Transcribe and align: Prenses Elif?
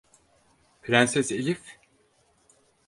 Prenses 0.81 1.29
Elif? 1.29 1.77